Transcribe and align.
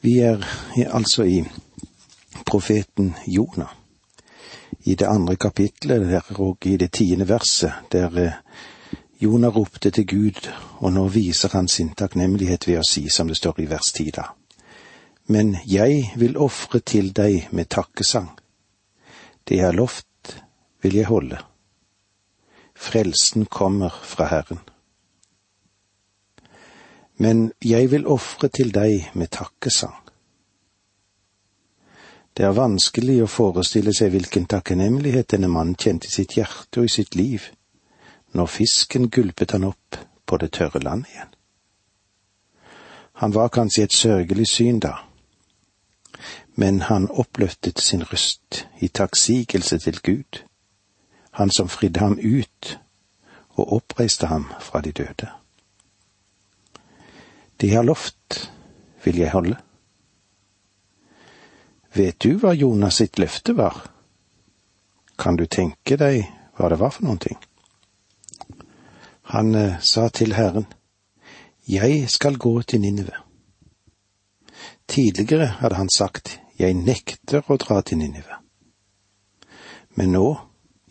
Vi 0.00 0.18
er 0.18 0.44
altså 0.92 1.24
i 1.24 1.44
profeten 2.46 3.14
Jonah, 3.26 3.68
i 4.84 4.94
det 4.94 5.06
andre 5.06 5.36
kapitlet 5.36 6.22
og 6.38 6.66
i 6.66 6.76
det 6.76 6.92
tiende 6.92 7.28
verset, 7.28 7.72
der 7.92 8.18
eh, 8.18 8.32
Jonah 9.20 9.56
ropte 9.56 9.90
til 9.90 10.06
Gud, 10.06 10.48
og 10.78 10.92
nå 10.92 11.08
viser 11.08 11.48
han 11.52 11.68
sin 11.68 11.90
takknemlighet 11.98 12.68
ved 12.68 12.78
å 12.78 12.86
si, 12.86 13.08
som 13.10 13.28
det 13.28 13.36
står 13.36 13.60
i 13.60 13.66
vers 13.66 13.90
ti 13.92 14.10
da. 14.14 14.28
Men 15.26 15.56
jeg 15.66 16.12
vil 16.16 16.38
ofre 16.38 16.78
til 16.80 17.10
deg 17.12 17.50
med 17.50 17.68
takkesang. 17.68 18.30
Det 19.48 19.58
jeg 19.58 19.66
har 19.66 19.76
lovt, 19.76 20.38
vil 20.82 20.94
jeg 20.94 21.10
holde. 21.10 21.42
Frelsen 22.78 23.46
kommer 23.50 23.90
fra 23.90 24.30
Herren. 24.30 24.62
Men 27.18 27.52
jeg 27.64 27.90
vil 27.90 28.06
ofre 28.06 28.48
til 28.48 28.70
deg 28.74 29.10
med 29.14 29.30
takkesang. 29.34 29.96
Det 32.38 32.46
er 32.46 32.54
vanskelig 32.54 33.16
å 33.24 33.30
forestille 33.30 33.90
seg 33.90 34.12
hvilken 34.14 34.44
takknemlighet 34.46 35.32
denne 35.34 35.48
mannen 35.50 35.74
kjente 35.74 36.06
i 36.06 36.12
sitt 36.14 36.36
hjerte 36.38 36.78
og 36.78 36.86
i 36.86 36.92
sitt 36.92 37.16
liv 37.18 37.48
når 38.38 38.46
fisken 38.52 39.08
gulpet 39.10 39.56
han 39.56 39.66
opp 39.66 39.98
på 40.26 40.38
det 40.38 40.52
tørre 40.54 40.78
landet 40.84 41.10
igjen. 41.14 41.32
Han 43.18 43.34
var 43.34 43.50
kanskje 43.50 43.88
et 43.88 43.96
sørgelig 43.96 44.46
syn 44.46 44.78
da, 44.84 44.92
men 46.54 46.80
han 46.86 47.10
oppløftet 47.10 47.80
sin 47.82 48.04
røst 48.06 48.66
i 48.78 48.88
takksigelse 48.88 49.78
til 49.78 49.98
Gud, 50.02 50.42
han 51.30 51.50
som 51.50 51.68
fridde 51.68 52.00
ham 52.00 52.18
ut 52.18 52.78
og 53.58 53.72
oppreiste 53.80 54.30
ham 54.30 54.46
fra 54.60 54.80
de 54.80 54.92
døde. 54.92 55.32
Jeg 57.62 57.74
har 57.74 57.82
lovt, 57.82 58.50
vil 59.04 59.16
jeg 59.18 59.30
holde. 59.30 59.56
Vet 61.94 62.22
du 62.22 62.36
hva 62.38 62.52
Jonas 62.54 63.00
sitt 63.00 63.18
løfte 63.18 63.56
var? 63.58 63.80
Kan 65.18 65.36
du 65.36 65.46
tenke 65.50 65.96
deg 65.98 66.28
hva 66.54 66.68
det 66.70 66.78
var 66.78 66.92
for 66.94 67.08
noen 67.08 67.18
ting? 67.18 67.38
Han 69.34 69.54
eh, 69.54 69.80
sa 69.80 70.08
til 70.08 70.36
Herren, 70.38 70.66
Jeg 71.68 72.10
skal 72.10 72.38
gå 72.38 72.62
til 72.62 72.80
Ninive. 72.80 73.12
Tidligere 74.88 75.46
hadde 75.46 75.74
han 75.74 75.90
sagt, 75.90 76.40
Jeg 76.58 76.74
nekter 76.74 77.42
å 77.46 77.56
dra 77.56 77.82
til 77.82 77.98
Ninive. 77.98 78.38
Men 79.94 80.12
nå, 80.12 80.38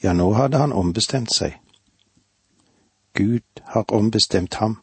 ja, 0.03 0.13
nå 0.13 0.33
hadde 0.33 0.59
han 0.59 0.73
ombestemt 0.73 1.31
seg. 1.33 1.55
Gud 3.13 3.63
har 3.73 3.87
ombestemt 3.89 4.59
ham, 4.59 4.81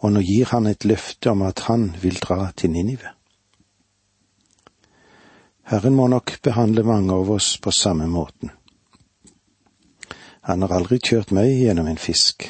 og 0.00 0.12
nå 0.14 0.22
gir 0.24 0.50
han 0.52 0.68
et 0.70 0.84
løfte 0.84 1.32
om 1.32 1.42
at 1.46 1.66
han 1.68 1.90
vil 2.02 2.18
dra 2.22 2.50
til 2.56 2.72
Ninive. 2.74 3.14
Herren 5.70 5.94
må 5.94 6.08
nok 6.10 6.40
behandle 6.42 6.82
mange 6.82 7.14
av 7.14 7.30
oss 7.30 7.52
på 7.62 7.70
samme 7.70 8.08
måten. 8.10 8.50
Han 10.48 10.64
har 10.64 10.72
aldri 10.74 10.98
kjørt 10.98 11.30
meg 11.36 11.52
gjennom 11.52 11.86
en 11.86 12.00
fisk. 12.00 12.48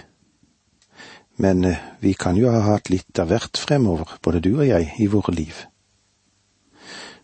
Men 1.40 1.64
eh, 1.64 1.80
vi 2.00 2.14
kan 2.14 2.36
jo 2.36 2.48
ha 2.52 2.62
hatt 2.64 2.88
litt 2.92 3.18
av 3.20 3.28
hvert 3.28 3.60
fremover, 3.60 4.16
både 4.24 4.40
du 4.44 4.54
og 4.54 4.66
jeg, 4.68 4.92
i 5.00 5.08
våre 5.08 5.34
liv. 5.36 5.64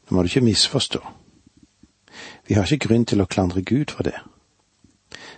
Nå 0.06 0.16
må 0.16 0.22
du 0.22 0.30
ikke 0.30 0.44
misforstå. 0.44 1.00
Vi 2.48 2.56
har 2.56 2.68
ikke 2.68 2.88
grunn 2.88 3.04
til 3.08 3.24
å 3.24 3.28
klandre 3.30 3.64
Gud 3.64 3.92
for 3.96 4.04
det. 4.06 4.16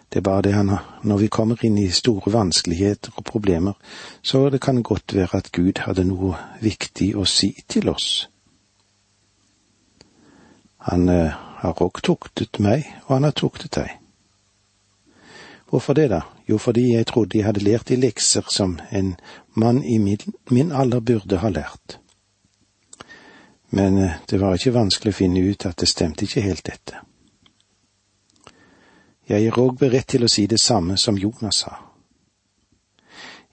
Det 0.09 0.23
er 0.23 0.25
bare 0.25 0.43
det 0.43 0.55
han 0.55 0.73
har, 0.73 0.85
når 1.05 1.19
vi 1.21 1.29
kommer 1.29 1.65
inn 1.65 1.77
i 1.79 1.91
store 1.93 2.33
vanskeligheter 2.33 3.13
og 3.17 3.27
problemer, 3.29 3.77
så 4.23 4.49
det 4.49 4.63
kan 4.65 4.83
godt 4.83 5.15
være 5.15 5.43
at 5.43 5.53
Gud 5.53 5.85
hadde 5.85 6.07
noe 6.09 6.37
viktig 6.65 7.13
å 7.17 7.27
si 7.29 7.53
til 7.69 7.93
oss 7.93 8.29
han 10.89 11.09
eh, 11.09 11.33
har 11.61 11.83
òg 11.85 12.01
tuktet 12.05 12.61
meg, 12.65 12.87
og 13.07 13.19
han 13.19 13.29
har 13.29 13.37
tuktet 13.37 13.77
deg. 13.77 13.97
Hvorfor 15.69 15.97
det, 15.99 16.09
da? 16.09 16.23
Jo, 16.49 16.57
fordi 16.57 16.95
jeg 16.95 17.07
trodde 17.11 17.37
jeg 17.37 17.45
hadde 17.45 17.65
lært 17.65 17.91
de 17.91 17.99
lekser 18.01 18.47
som 18.49 18.79
en 18.91 19.17
mann 19.53 19.83
i 19.85 19.99
min, 20.01 20.73
alder 20.73 21.05
burde 21.05 21.43
ha 21.43 21.51
lært. 21.53 21.99
Men 23.71 23.99
eh, 24.01 24.17
det 24.31 24.41
var 24.41 24.57
ikke 24.57 24.79
vanskelig 24.79 25.13
å 25.13 25.21
finne 25.21 25.45
ut 25.45 25.69
at 25.69 25.77
det 25.83 25.91
stemte 25.91 26.25
ikke 26.25 26.47
helt, 26.47 26.65
dette. 26.65 27.05
Jeg 29.29 29.45
er 29.45 29.59
òg 29.61 29.77
beredt 29.77 30.09
til 30.15 30.25
å 30.25 30.31
si 30.33 30.47
det 30.49 30.61
samme 30.61 30.97
som 30.97 31.19
Jonas 31.21 31.63
sa. 31.65 31.75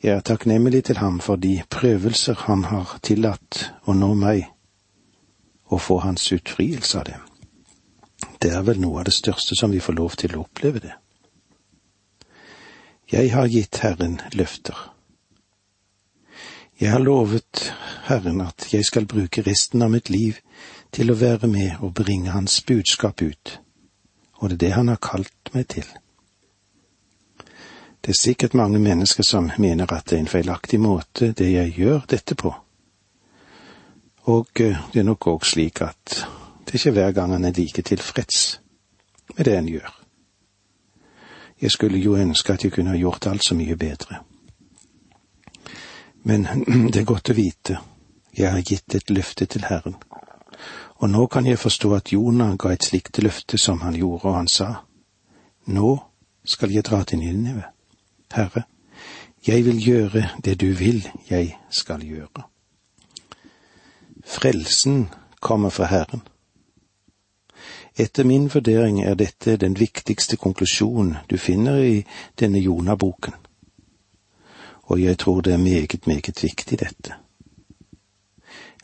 Jeg 0.03 0.15
er 0.15 0.21
takknemlig 0.23 0.85
til 0.87 0.99
ham 1.01 1.17
for 1.19 1.35
de 1.35 1.57
prøvelser 1.69 2.45
han 2.45 2.63
har 2.69 2.93
tillatt 3.03 3.65
å 3.83 3.95
nå 3.97 4.13
meg 4.15 4.45
og 5.73 5.81
få 5.81 5.97
hans 6.05 6.29
utfrielse 6.31 6.99
av 6.99 7.07
dem. 7.09 7.23
Det 8.39 8.53
er 8.53 8.63
vel 8.63 8.79
noe 8.79 9.01
av 9.01 9.09
det 9.09 9.15
største 9.17 9.57
som 9.57 9.73
vi 9.73 9.81
får 9.83 9.97
lov 9.97 10.15
til 10.21 10.35
å 10.35 10.45
oppleve 10.45 10.83
det. 10.83 10.93
Jeg 13.11 13.33
har 13.33 13.51
gitt 13.51 13.81
Herren 13.83 14.19
løfter. 14.33 14.77
Jeg 16.79 16.91
har 16.91 17.03
lovet 17.03 17.71
Herren 18.07 18.41
at 18.45 18.67
jeg 18.71 18.85
skal 18.87 19.07
bruke 19.07 19.43
resten 19.43 19.83
av 19.83 19.91
mitt 19.91 20.09
liv 20.09 20.39
til 20.95 21.11
å 21.11 21.19
være 21.19 21.47
med 21.51 21.83
og 21.83 21.93
bringe 21.99 22.31
Hans 22.31 22.61
budskap 22.63 23.21
ut, 23.21 23.59
og 24.45 24.51
det 24.51 24.55
er 24.55 24.65
det 24.67 24.73
Han 24.75 24.87
har 24.87 24.99
kalt 25.01 25.53
meg 25.53 25.67
til. 25.67 25.85
Det 28.01 28.11
er 28.13 28.19
sikkert 28.19 28.53
mange 28.53 28.79
mennesker 28.79 29.23
som 29.23 29.49
mener 29.57 29.93
at 29.93 30.05
det 30.05 30.19
er 30.19 30.19
en 30.19 30.27
feilaktig 30.29 30.77
måte 30.79 31.31
det 31.33 31.47
jeg 31.51 31.71
gjør 31.73 32.05
dette 32.09 32.35
på, 32.37 32.53
og 34.29 34.61
eh, 34.61 34.77
det 34.93 34.99
er 34.99 35.07
nok 35.09 35.27
òg 35.27 35.45
slik 35.45 35.81
at 35.81 36.27
det 36.65 36.75
er 36.75 36.77
ikke 36.77 36.91
hver 36.91 37.11
gang 37.17 37.33
han 37.33 37.45
er 37.45 37.57
like 37.57 37.81
tilfreds 37.81 38.59
med 39.37 39.45
det 39.45 39.57
en 39.57 39.69
gjør. 39.69 39.89
Jeg 41.61 41.71
skulle 41.71 41.97
jo 41.97 42.15
ønske 42.15 42.53
at 42.53 42.63
jeg 42.63 42.71
kunne 42.71 42.93
ha 42.93 42.97
gjort 42.97 43.27
alt 43.27 43.41
så 43.47 43.55
mye 43.55 43.75
bedre. 43.75 44.21
Men 46.23 46.45
det 46.93 47.01
er 47.01 47.09
godt 47.09 47.33
å 47.33 47.37
vite, 47.37 47.79
jeg 48.37 48.51
har 48.51 48.61
gitt 48.61 48.95
et 48.95 49.09
løfte 49.09 49.45
til 49.45 49.65
Herren, 49.65 49.97
og 50.95 51.09
nå 51.09 51.27
kan 51.27 51.45
jeg 51.45 51.59
forstå 51.59 51.93
at 51.95 52.13
Jonah 52.13 52.55
ga 52.57 52.71
et 52.73 52.83
slikt 52.83 53.19
løfte 53.23 53.57
som 53.57 53.81
han 53.81 53.95
gjorde, 53.95 54.25
og 54.25 54.35
han 54.35 54.47
sa, 54.47 54.73
Nå 55.65 55.97
skal 56.45 56.71
jeg 56.71 56.85
dra 56.85 57.03
til 57.03 57.19
Ninive. 57.19 57.63
Herre, 58.33 58.63
jeg 59.47 59.65
vil 59.65 59.81
gjøre 59.85 60.29
det 60.45 60.61
du 60.61 60.71
vil 60.73 61.07
jeg 61.29 61.57
skal 61.69 62.01
gjøre. 62.01 62.45
Frelsen 64.25 65.09
kommer 65.39 65.69
fra 65.69 65.85
Herren. 65.85 66.21
Etter 67.97 68.23
min 68.23 68.49
vurdering 68.53 69.03
er 69.03 69.15
dette 69.15 69.57
den 69.57 69.79
viktigste 69.79 70.37
konklusjonen 70.37 71.15
du 71.29 71.37
finner 71.37 71.77
i 71.77 72.05
denne 72.39 72.59
Jonah-boken, 72.59 73.33
og 74.83 75.01
jeg 75.01 75.17
tror 75.17 75.41
det 75.41 75.53
er 75.53 75.57
meget, 75.57 76.07
meget 76.07 76.43
viktig, 76.43 76.79
dette. 76.79 77.24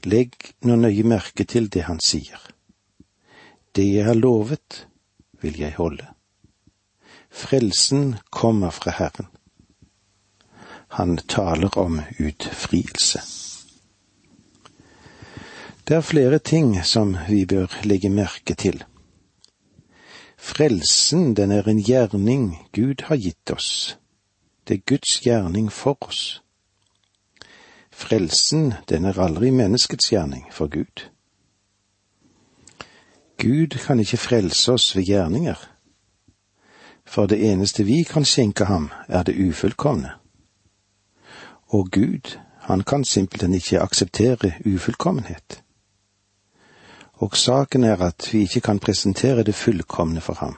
Legg 0.05 0.53
nå 0.65 0.75
nøye 0.81 1.03
merke 1.05 1.45
til 1.45 1.69
det 1.69 1.85
han 1.85 1.99
sier. 2.01 2.39
Det 3.75 3.85
jeg 3.85 4.05
har 4.05 4.17
lovet, 4.17 4.87
vil 5.41 5.59
jeg 5.59 5.77
holde. 5.77 6.07
Frelsen 7.31 8.15
kommer 8.29 8.69
fra 8.69 8.91
Herren. 8.97 9.29
Han 10.97 11.17
taler 11.17 11.77
om 11.77 12.01
utfrielse. 12.19 13.21
Det 15.83 15.95
er 15.95 16.01
flere 16.01 16.39
ting 16.39 16.75
som 16.83 17.15
vi 17.29 17.45
bør 17.45 17.71
legge 17.83 18.09
merke 18.09 18.55
til. 18.55 18.83
Frelsen, 20.37 21.33
den 21.33 21.51
er 21.51 21.67
en 21.69 21.79
gjerning 21.79 22.57
Gud 22.73 23.05
har 23.07 23.15
gitt 23.15 23.51
oss. 23.51 23.97
Det 24.67 24.77
er 24.77 24.85
Guds 24.85 25.19
gjerning 25.21 25.71
for 25.71 25.97
oss. 26.01 26.40
Frelsen, 27.91 28.73
den 28.89 29.05
er 29.05 29.19
aldri 29.19 29.49
menneskets 29.51 30.09
gjerning 30.09 30.45
for 30.51 30.67
Gud. 30.67 31.07
Gud 33.37 33.77
kan 33.85 33.99
ikke 33.99 34.17
frelse 34.17 34.71
oss 34.71 34.95
ved 34.95 35.05
gjerninger, 35.05 35.57
for 37.05 37.25
det 37.25 37.51
eneste 37.51 37.83
vi 37.83 38.03
kan 38.03 38.25
skjenke 38.25 38.65
ham, 38.65 38.91
er 39.07 39.23
det 39.23 39.49
ufullkomne. 39.49 40.11
Og 41.67 41.91
Gud, 41.91 42.37
han 42.59 42.83
kan 42.83 43.03
simpelthen 43.03 43.53
ikke 43.53 43.81
akseptere 43.81 44.53
ufullkommenhet 44.65 45.63
og 47.21 47.37
saken 47.37 47.83
er 47.83 48.01
at 48.01 48.29
vi 48.33 48.41
ikke 48.41 48.61
kan 48.65 48.79
presentere 48.79 49.43
det 49.43 49.55
fullkomne 49.55 50.21
for 50.21 50.33
ham. 50.33 50.55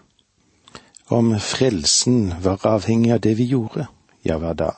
Om 1.08 1.40
frelsen 1.40 2.34
var 2.44 2.64
avhengig 2.66 3.12
av 3.12 3.20
det 3.20 3.38
vi 3.38 3.50
gjorde, 3.52 3.88
ja, 4.26 4.38
hva 4.40 4.54
da? 4.56 4.72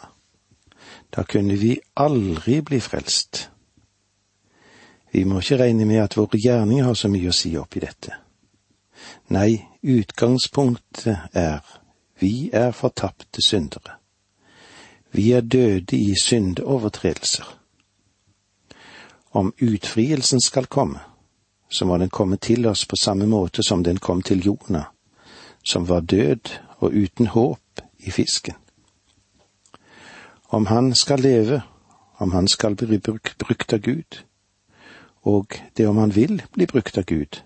Da 1.15 1.23
kunne 1.23 1.55
vi 1.55 1.79
aldri 1.93 2.61
bli 2.61 2.79
frelst. 2.79 3.49
Vi 5.11 5.23
må 5.23 5.39
ikke 5.39 5.61
regne 5.63 5.85
med 5.87 6.03
at 6.03 6.17
våre 6.17 6.37
gjerninger 6.37 6.83
har 6.83 6.97
så 6.99 7.07
mye 7.11 7.31
å 7.31 7.35
si 7.35 7.53
opp 7.57 7.77
i 7.77 7.83
dette. 7.85 8.17
Nei, 9.31 9.61
utgangspunktet 9.81 11.35
er 11.35 11.61
vi 12.19 12.49
er 12.53 12.71
fortapte 12.71 13.43
syndere. 13.43 13.99
Vi 15.15 15.31
er 15.31 15.41
døde 15.41 15.95
i 15.95 16.15
syndeovertredelser 16.19 17.53
om 19.35 19.53
utfrielsen 19.57 20.41
skal 20.41 20.65
komme, 20.65 20.99
så 21.69 21.85
må 21.85 21.97
den 21.97 22.09
komme 22.09 22.37
til 22.37 22.67
oss 22.67 22.85
på 22.87 22.95
samme 22.95 23.27
måte 23.27 23.63
som 23.67 23.83
den 23.83 23.97
kom 23.99 24.21
til 24.21 24.45
Jonah, 24.45 24.85
som 25.63 25.87
var 25.89 25.99
død 26.07 26.53
og 26.79 26.93
uten 26.93 27.27
håp 27.27 27.83
i 27.99 28.11
fisken. 28.11 28.55
Om 30.47 30.65
han 30.65 30.95
skal 30.95 31.19
leve, 31.19 31.61
om 32.17 32.31
han 32.31 32.47
skal 32.47 32.75
bli 32.75 32.99
brukt 32.99 33.73
av 33.73 33.79
Gud, 33.79 34.21
og 35.25 35.57
det 35.77 35.87
om 35.87 35.97
han 35.97 36.15
vil 36.15 36.41
bli 36.53 36.65
brukt 36.65 36.97
av 36.97 37.03
Gud, 37.03 37.41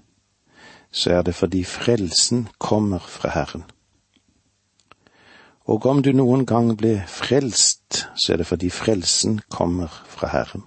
så 0.91 1.11
er 1.11 1.21
det 1.21 1.35
fordi 1.35 1.63
frelsen 1.63 2.47
kommer 2.57 2.99
fra 2.99 3.29
Herren. 3.29 3.63
Og 5.69 5.85
om 5.85 6.01
du 6.01 6.11
noen 6.13 6.45
gang 6.49 6.73
ble 6.77 6.95
frelst, 7.07 8.07
så 8.17 8.33
er 8.33 8.41
det 8.41 8.47
fordi 8.49 8.71
frelsen 8.73 9.39
kommer 9.49 9.93
fra 10.09 10.31
Herren. 10.33 10.65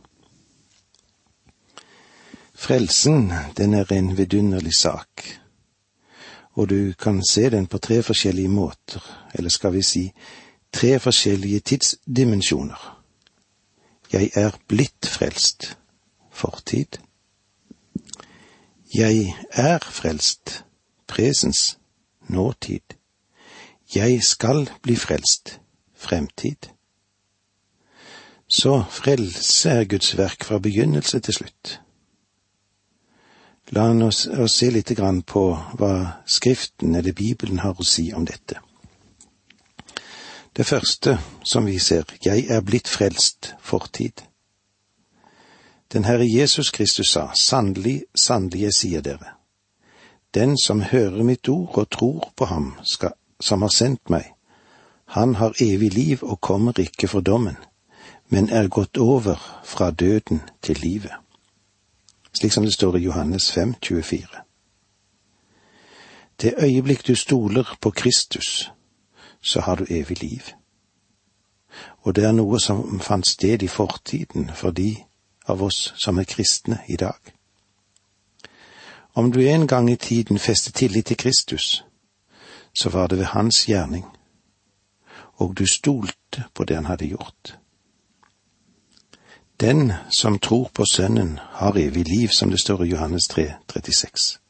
Frelsen, 2.54 3.32
den 3.58 3.74
er 3.74 3.90
en 3.92 4.12
vidunderlig 4.16 4.76
sak, 4.78 5.24
og 6.54 6.68
du 6.70 6.92
kan 6.94 7.18
se 7.26 7.48
den 7.50 7.66
på 7.66 7.78
tre 7.78 8.02
forskjellige 8.02 8.48
måter, 8.48 9.02
eller 9.34 9.50
skal 9.50 9.72
vi 9.74 9.82
si 9.82 10.04
tre 10.72 10.98
forskjellige 10.98 11.60
tidsdimensjoner. 11.60 13.04
Jeg 14.12 14.30
er 14.34 14.50
blitt 14.68 15.06
frelst, 15.06 15.78
fortid. 16.32 16.98
Jeg 18.94 19.34
er 19.50 19.78
frelst, 19.78 20.64
presens, 21.06 21.78
nåtid. 22.28 22.96
Jeg 23.94 24.22
skal 24.22 24.70
bli 24.82 24.96
frelst, 24.96 25.60
fremtid. 25.94 26.56
Så 28.48 28.84
frelse 28.90 29.70
er 29.70 29.84
Guds 29.84 30.16
verk 30.16 30.44
fra 30.44 30.58
begynnelse 30.58 31.20
til 31.20 31.34
slutt. 31.34 31.80
La 33.72 33.86
oss, 34.04 34.26
oss 34.26 34.58
se 34.58 34.68
litt 34.70 34.92
på 35.26 35.44
hva 35.80 35.94
Skriften 36.26 36.94
eller 36.94 37.12
Bibelen 37.12 37.58
har 37.58 37.80
å 37.80 37.84
si 37.84 38.12
om 38.12 38.26
dette. 38.26 38.60
Det 40.56 40.66
første 40.66 41.18
som 41.44 41.66
vi 41.66 41.78
ser, 41.78 42.04
jeg 42.24 42.46
er 42.48 42.60
blitt 42.60 42.88
frelst 42.88 43.54
fortid. 43.60 44.12
Den 45.92 46.04
Herre 46.04 46.26
Jesus 46.28 46.70
Kristus 46.70 47.08
sa, 47.12 47.30
sannelig, 47.34 48.02
sannelig, 48.14 48.60
jeg 48.62 48.74
sier 48.74 49.00
dere, 49.00 49.36
den 50.34 50.56
som 50.58 50.80
hører 50.80 51.22
mitt 51.22 51.48
ord 51.48 51.78
og 51.78 51.90
tror 51.90 52.32
på 52.36 52.44
ham 52.44 52.74
skal, 52.84 53.12
som 53.40 53.62
har 53.62 53.72
sendt 53.72 54.10
meg, 54.10 54.32
han 55.04 55.34
har 55.34 55.56
evig 55.60 55.92
liv 55.92 56.18
og 56.22 56.40
kommer 56.40 56.80
ikke 56.80 57.08
for 57.08 57.20
dommen, 57.20 57.56
men 58.28 58.48
er 58.48 58.68
gått 58.68 58.98
over 58.98 59.40
fra 59.64 59.90
døden 59.90 60.40
til 60.62 60.80
livet. 60.80 61.12
Slik 62.32 62.52
som 62.52 62.64
det 62.64 62.72
står 62.72 62.96
i 62.96 63.04
Johannes 63.04 63.52
5, 63.52 63.74
24. 63.82 64.26
Det 66.40 66.54
øyeblikk 66.62 67.06
du 67.06 67.14
stoler 67.14 67.76
på 67.80 67.90
Kristus, 67.90 68.70
så 69.42 69.60
har 69.60 69.76
du 69.76 69.86
evig 69.90 70.22
liv. 70.22 70.42
Og 72.02 72.16
det 72.16 72.24
er 72.24 72.32
noe 72.32 72.60
som 72.60 73.00
fant 73.00 73.26
sted 73.26 73.62
i 73.62 73.68
fortiden 73.68 74.50
for 74.54 74.70
de 74.70 74.96
av 75.48 75.62
oss 75.62 75.92
som 76.04 76.18
er 76.18 76.28
kristne 76.28 76.78
i 76.88 76.96
dag. 76.96 77.32
Om 79.14 79.32
du 79.32 79.40
en 79.40 79.66
gang 79.66 79.90
i 79.90 79.96
tiden 79.96 80.38
festet 80.38 80.74
tillit 80.74 81.06
til 81.06 81.16
Kristus, 81.16 81.84
så 82.74 82.88
var 82.88 83.06
det 83.06 83.18
ved 83.18 83.24
hans 83.24 83.64
gjerning, 83.66 84.04
og 85.34 85.58
du 85.58 85.66
stolte 85.66 86.44
på 86.54 86.64
det 86.64 86.76
han 86.76 86.86
hadde 86.86 87.06
gjort. 87.06 87.58
Den 89.60 89.92
som 90.10 90.38
tror 90.38 90.70
på 90.74 90.84
Sønnen, 90.84 91.38
har 91.38 91.76
evig 91.76 92.04
liv, 92.08 92.28
som 92.28 92.50
det 92.50 92.60
står 92.60 92.84
i 92.84 92.88
Johannes 92.88 93.28
3, 93.28 93.52
36. 93.72 94.41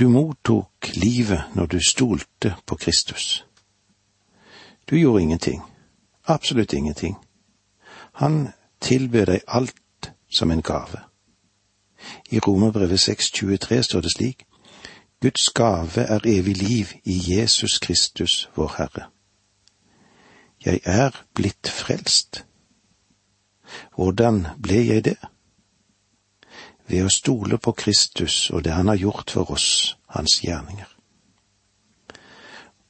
Du 0.00 0.08
mottok 0.08 0.90
livet 0.94 1.44
når 1.54 1.66
du 1.66 1.80
stolte 1.80 2.54
på 2.66 2.76
Kristus. 2.76 3.46
Du 4.90 4.96
gjorde 4.96 5.22
ingenting, 5.22 5.62
absolutt 6.24 6.72
ingenting. 6.72 7.16
Han 8.12 8.48
tilbød 8.80 9.26
deg 9.26 9.40
alt 9.46 10.12
som 10.30 10.50
en 10.50 10.62
gave. 10.62 11.02
I 12.30 12.38
Romerbrevet 12.38 13.08
6,23 13.08 13.82
står 13.82 14.00
det 14.00 14.12
slik, 14.12 14.46
Guds 15.20 15.50
gave 15.54 16.00
er 16.00 16.20
evig 16.24 16.56
liv 16.56 16.86
i 17.04 17.20
Jesus 17.34 17.78
Kristus, 17.78 18.48
vår 18.56 18.74
Herre. 18.78 19.10
Jeg 20.64 20.80
er 20.84 21.24
blitt 21.34 21.68
frelst. 21.68 22.46
Hvordan 23.94 24.46
ble 24.62 24.86
jeg 24.86 25.04
det? 25.04 25.18
Ved 26.90 27.06
å 27.06 27.12
stole 27.12 27.58
på 27.58 27.72
Kristus 27.72 28.50
og 28.50 28.64
det 28.64 28.74
han 28.74 28.90
har 28.90 28.98
gjort 28.98 29.30
for 29.30 29.50
oss, 29.54 29.96
hans 30.16 30.40
gjerninger. 30.44 30.88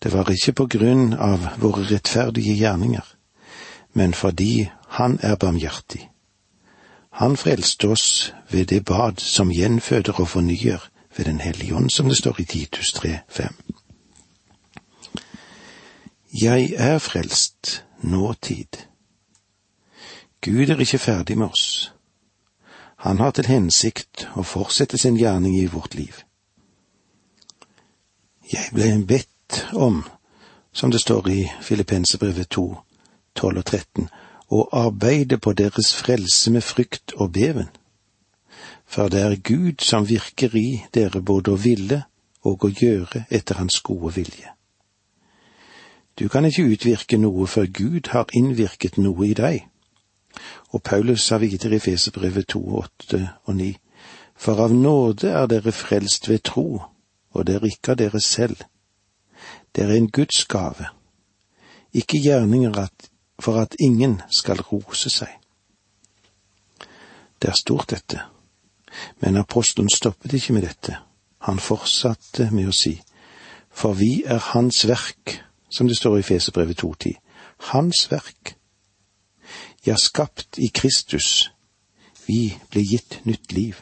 Det 0.00 0.12
var 0.12 0.30
ikke 0.32 0.56
på 0.56 0.66
grunn 0.66 1.12
av 1.12 1.44
våre 1.60 1.84
rettferdige 1.90 2.54
gjerninger, 2.56 3.04
men 3.92 4.14
fordi 4.14 4.70
Han 4.90 5.18
er 5.22 5.36
barmhjertig. 5.36 6.10
Han 7.10 7.36
frelste 7.36 7.88
oss 7.88 8.32
ved 8.50 8.66
det 8.66 8.84
bad 8.84 9.20
som 9.20 9.52
gjenføder 9.52 10.20
og 10.20 10.28
fornyer 10.28 10.90
ved 11.16 11.24
Den 11.24 11.40
hellige 11.40 11.74
ånd, 11.74 11.90
som 11.90 12.08
det 12.08 12.16
står 12.16 12.40
i 12.40 12.44
Titus 12.44 12.92
3, 12.92 13.18
5. 13.28 13.54
Jeg 16.42 16.72
er 16.76 16.98
frelst 16.98 17.84
nåtid. 18.02 18.76
Gud 20.40 20.68
er 20.70 20.80
ikke 20.80 20.98
ferdig 20.98 21.38
med 21.38 21.46
oss. 21.46 21.92
Han 23.00 23.18
har 23.18 23.32
til 23.32 23.48
hensikt 23.48 24.26
å 24.36 24.44
fortsette 24.44 24.98
sin 25.00 25.16
gjerning 25.16 25.54
i 25.56 25.66
vårt 25.72 25.94
liv. 25.96 26.18
Jeg 28.52 28.74
ble 28.76 28.90
bedt 29.08 29.62
om, 29.72 30.02
som 30.72 30.92
det 30.92 31.00
står 31.00 31.30
i 31.32 31.40
Filippensebrevet 31.64 32.50
2, 32.52 32.66
12 33.34 33.58
og 33.62 33.64
13, 33.64 34.10
å 34.50 34.66
arbeide 34.74 35.38
på 35.38 35.54
deres 35.56 35.94
frelse 35.94 36.52
med 36.52 36.66
frykt 36.66 37.14
og 37.16 37.32
beven. 37.32 37.70
For 38.84 39.08
det 39.08 39.22
er 39.22 39.40
Gud 39.48 39.80
som 39.86 40.04
virker 40.04 40.56
i 40.58 40.82
dere 40.92 41.22
både 41.22 41.54
å 41.54 41.60
ville 41.62 42.02
og 42.44 42.66
å 42.66 42.72
gjøre 42.74 43.24
etter 43.30 43.62
Hans 43.62 43.80
gode 43.80 44.12
vilje. 44.18 44.52
Du 46.18 46.28
kan 46.28 46.44
ikke 46.44 46.68
utvirke 46.68 47.16
noe 47.16 47.46
før 47.48 47.70
Gud 47.72 48.12
har 48.12 48.28
innvirket 48.36 48.98
noe 49.00 49.30
i 49.30 49.34
deg. 49.34 49.69
Og 50.70 50.82
Paulus 50.82 51.22
sa 51.26 51.36
videre 51.36 51.76
i 51.76 51.82
Fesebrevet 51.82 52.46
2, 52.48 52.78
8 52.78 53.28
og 53.44 53.56
9, 53.56 53.76
For 54.36 54.62
av 54.64 54.72
nåde 54.72 55.28
er 55.28 55.46
dere 55.46 55.72
frelst 55.72 56.28
ved 56.28 56.42
tro, 56.44 56.82
og 57.30 57.46
det 57.46 57.58
er 57.58 57.66
ikke 57.68 57.92
av 57.92 57.98
dere 58.00 58.20
selv. 58.20 58.56
Det 59.76 59.84
er 59.84 59.92
en 59.94 60.10
Guds 60.10 60.44
gave, 60.44 60.86
ikke 61.92 62.20
gjerninger 62.22 62.86
for 63.40 63.60
at 63.60 63.76
ingen 63.80 64.20
skal 64.30 64.60
rose 64.60 65.10
seg. 65.10 65.28
Det 67.42 67.48
er 67.48 67.56
stort, 67.56 67.90
dette, 67.90 68.20
men 69.20 69.36
apostelen 69.36 69.90
stoppet 69.90 70.32
ikke 70.32 70.52
med 70.52 70.62
dette. 70.62 70.98
Han 71.48 71.58
fortsatte 71.58 72.50
med 72.52 72.68
å 72.68 72.74
si, 72.76 72.98
for 73.70 73.96
vi 73.96 74.22
er 74.26 74.42
Hans 74.52 74.84
verk, 74.88 75.40
som 75.70 75.88
det 75.88 75.96
står 75.96 76.18
i 76.18 76.26
Fesebrevet 76.26 76.82
2.10, 76.84 77.16
Hans 77.72 78.08
verk 78.10 78.59
ja, 79.86 79.96
skapt 79.96 80.58
i 80.58 80.68
Kristus, 80.74 81.50
vi 82.26 82.52
ble 82.70 82.82
gitt 82.84 83.20
nytt 83.24 83.52
liv. 83.52 83.80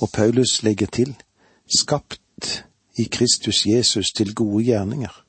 Og 0.00 0.10
Paulus 0.12 0.62
legger 0.62 0.86
til, 0.86 1.14
skapt 1.78 2.64
i 2.98 3.08
Kristus 3.08 3.66
Jesus 3.66 4.12
til 4.16 4.34
gode 4.34 4.64
gjerninger. 4.64 5.24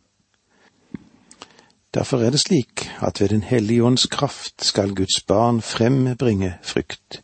Derfor 1.93 2.23
er 2.25 2.29
det 2.33 2.39
slik 2.39 2.89
at 3.01 3.21
ved 3.21 3.29
Den 3.29 3.43
hellige 3.43 3.83
ånds 3.83 4.05
kraft 4.05 4.65
skal 4.65 4.95
Guds 4.95 5.21
barn 5.27 5.61
frembringe 5.61 6.57
frykt. 6.63 7.21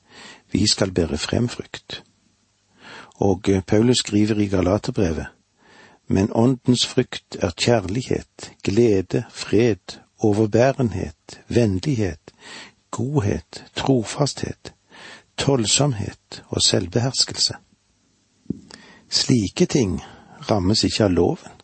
Vi 0.51 0.67
skal 0.67 0.91
bære 0.91 1.17
frem 1.17 1.49
frykt. 1.49 2.03
Og 3.15 3.41
Paulus 3.67 3.97
skriver 3.97 4.39
i 4.39 4.47
Galaterbrevet, 4.47 5.25
men 6.07 6.31
åndens 6.31 6.85
frykt 6.87 7.35
er 7.39 7.51
kjærlighet, 7.57 8.51
glede, 8.63 9.23
fred 9.31 9.99
overbærenhet, 10.19 11.39
vennlighet, 11.47 12.33
godhet, 12.91 13.65
trofasthet, 13.75 14.73
tålsomhet 15.37 16.43
og 16.47 16.61
selvbeherskelse. 16.61 17.53
Slike 19.09 19.65
ting 19.65 20.01
rammes 20.51 20.83
ikke 20.83 21.03
av 21.07 21.11
loven. 21.11 21.55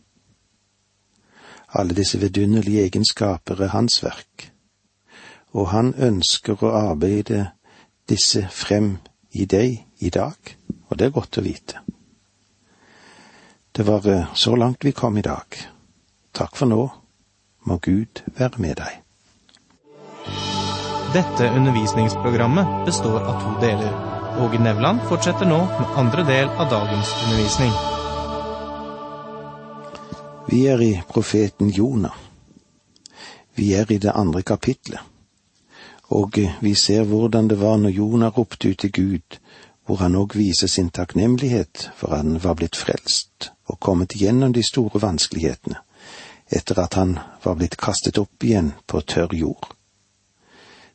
Alle 1.76 1.96
disse 1.98 2.20
vidunderlige 2.20 2.86
egenskaper 2.88 3.62
er 3.62 3.74
hans 3.76 4.00
verk, 4.04 4.52
og 5.52 5.70
han 5.70 5.94
ønsker 5.94 6.64
å 6.64 6.72
arbeide 6.72 7.50
disse 8.10 8.48
frem 8.52 8.98
i 9.32 9.46
deg 9.46 9.82
i 10.00 10.10
dag, 10.10 10.56
og 10.88 10.98
det 10.98 11.10
er 11.10 11.18
godt 11.18 11.40
å 11.42 11.44
vite. 11.44 11.82
Det 13.76 13.84
var 13.84 14.08
eh, 14.08 14.30
så 14.36 14.56
langt 14.56 14.86
vi 14.88 14.96
kom 14.96 15.18
i 15.18 15.26
dag. 15.26 15.58
Takk 16.32 16.56
for 16.56 16.72
nå 16.72 16.86
må 17.66 17.78
Gud 17.82 18.22
være 18.38 18.62
med 18.62 18.80
deg. 18.80 19.02
Dette 21.16 21.50
undervisningsprogrammet 21.56 22.86
består 22.86 23.22
av 23.24 23.42
to 23.42 23.54
deler. 23.62 23.92
Åge 24.44 24.60
Nevland 24.60 25.04
fortsetter 25.10 25.48
nå 25.48 25.62
med 25.66 25.98
andre 26.02 26.26
del 26.28 26.50
av 26.50 26.70
dagens 26.72 27.12
undervisning. 27.24 27.72
Vi 30.50 30.66
er 30.68 30.82
i 30.82 30.92
profeten 31.10 31.70
Jonah. 31.70 32.14
Vi 33.56 33.74
er 33.74 33.92
i 33.92 33.98
det 33.98 34.12
andre 34.12 34.42
kapitlet. 34.42 35.00
Og 36.12 36.38
vi 36.62 36.76
ser 36.76 37.04
hvordan 37.04 37.48
det 37.48 37.62
var 37.62 37.78
når 37.78 37.96
Jonah 37.96 38.34
ropte 38.38 38.70
ut 38.70 38.80
til 38.80 38.92
Gud, 38.92 39.40
hvor 39.86 40.02
han 40.04 40.16
òg 40.16 40.36
viser 40.38 40.68
sin 40.68 40.90
takknemlighet 40.90 41.90
for 41.96 42.16
han 42.16 42.44
var 42.44 42.58
blitt 42.60 42.76
frelst 42.76 43.52
og 43.66 43.80
kommet 43.80 44.18
gjennom 44.20 44.54
de 44.54 44.64
store 44.66 45.02
vanskelighetene, 45.02 45.80
etter 46.50 46.80
at 46.80 46.94
han 46.94 47.18
var 47.44 47.56
blitt 47.56 47.78
kastet 47.78 48.18
opp 48.18 48.44
igjen 48.44 48.74
på 48.86 49.02
tørr 49.02 49.34
jord. 49.34 49.72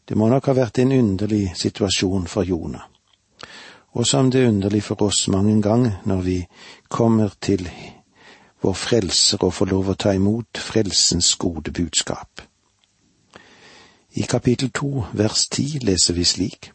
Det 0.04 0.16
må 0.18 0.28
nok 0.30 0.50
ha 0.50 0.56
vært 0.58 0.80
en 0.82 0.92
underlig 0.92 1.52
situasjon 1.56 2.26
for 2.26 2.46
Jonah, 2.46 2.86
og 3.94 4.06
som 4.06 4.30
det 4.30 4.42
er 4.42 4.50
underlig 4.50 4.82
for 4.86 5.02
oss 5.06 5.26
mange 5.30 5.56
ganger 5.62 6.00
når 6.06 6.20
vi 6.26 6.38
kommer 6.88 7.34
til 7.40 7.66
vår 8.60 8.76
frelser 8.76 9.42
og 9.44 9.54
får 9.54 9.70
lov 9.72 9.90
å 9.90 9.98
ta 9.98 10.14
imot 10.14 10.60
frelsens 10.60 11.34
gode 11.40 11.72
budskap. 11.72 12.42
I 14.18 14.26
kapittel 14.26 14.70
to 14.74 15.04
vers 15.14 15.46
ti 15.48 15.78
leser 15.82 16.14
vi 16.14 16.24
slik. 16.26 16.72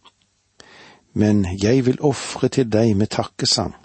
Men 1.14 1.46
jeg 1.62 1.86
vil 1.86 2.02
ofre 2.04 2.48
til 2.50 2.70
deg 2.72 2.96
med 2.96 3.12
takkesang. 3.12 3.76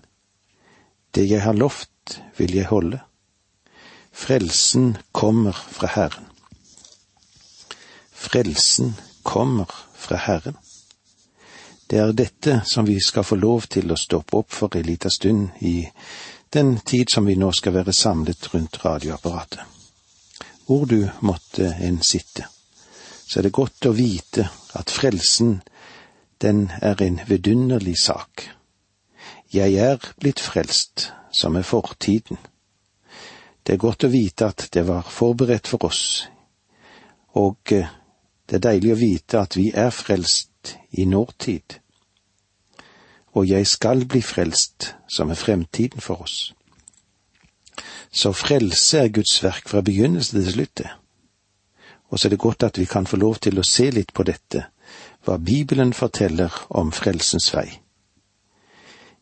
Det 1.15 1.27
jeg 1.31 1.43
har 1.43 1.59
lovt, 1.59 2.21
vil 2.39 2.55
jeg 2.55 2.71
holde. 2.71 3.01
Frelsen 4.21 4.99
kommer 5.13 5.53
fra 5.53 5.87
Herren. 5.87 6.25
Frelsen 8.13 8.95
kommer 9.23 9.67
fra 9.95 10.17
Herren. 10.17 10.57
Det 11.87 11.99
er 11.99 12.13
dette 12.13 12.59
som 12.69 12.85
vi 12.87 12.99
skal 13.01 13.25
få 13.25 13.39
lov 13.41 13.65
til 13.73 13.89
å 13.89 13.97
stoppe 13.97 14.37
opp 14.43 14.53
for 14.53 14.77
en 14.77 14.85
liten 14.85 15.11
stund 15.11 15.65
i 15.65 15.89
den 16.53 16.77
tid 16.85 17.09
som 17.09 17.25
vi 17.27 17.39
nå 17.41 17.49
skal 17.57 17.79
være 17.79 17.97
samlet 17.97 18.51
rundt 18.53 18.77
radioapparatet. 18.85 19.65
Hvor 20.69 20.85
du 20.85 21.09
måtte 21.25 21.73
en 21.81 22.03
sitte, 22.05 22.45
så 23.25 23.41
er 23.41 23.49
det 23.49 23.57
godt 23.57 23.89
å 23.89 23.97
vite 23.97 24.51
at 24.77 24.93
frelsen, 24.93 25.63
den 26.45 26.67
er 26.83 27.01
en 27.09 27.23
vidunderlig 27.27 27.97
sak. 28.05 28.51
Jeg 29.49 29.81
er 29.81 30.13
blitt 30.21 30.45
frelst, 30.45 31.09
som 31.33 31.57
er 31.57 31.65
fortiden. 31.65 32.37
Det 33.67 33.75
er 33.75 33.83
godt 33.83 34.05
å 34.05 34.13
vite 34.13 34.49
at 34.49 34.69
det 34.73 34.87
var 34.89 35.09
forberedt 35.09 35.69
for 35.69 35.85
oss, 35.85 36.29
og 37.37 37.73
eh, 37.77 37.91
det 38.49 38.59
er 38.59 38.65
deilig 38.71 38.95
å 38.95 38.99
vite 38.99 39.43
at 39.43 39.57
vi 39.59 39.69
er 39.71 39.93
frelst 39.95 40.75
i 40.99 41.05
nåtid, 41.07 41.77
og 43.37 43.47
jeg 43.47 43.67
skal 43.67 44.07
bli 44.11 44.23
frelst, 44.25 44.95
som 45.07 45.31
er 45.31 45.39
fremtiden 45.39 46.03
for 46.03 46.25
oss. 46.25 46.51
Så 48.11 48.33
frelse 48.35 48.99
er 48.99 49.13
Guds 49.15 49.37
verk 49.45 49.69
fra 49.71 49.85
begynnelse 49.87 50.35
til 50.35 50.53
slutt. 50.53 50.83
Og 52.11 52.19
så 52.19 52.27
er 52.27 52.35
det 52.35 52.43
godt 52.43 52.67
at 52.67 52.79
vi 52.79 52.89
kan 52.91 53.07
få 53.07 53.17
lov 53.17 53.39
til 53.39 53.59
å 53.59 53.67
se 53.67 53.87
litt 53.95 54.11
på 54.13 54.27
dette, 54.27 54.65
hva 55.23 55.39
Bibelen 55.39 55.93
forteller 55.95 56.51
om 56.75 56.91
frelsens 56.93 57.53
vei. 57.55 57.69